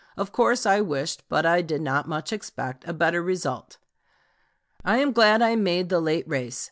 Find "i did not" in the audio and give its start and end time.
1.45-2.07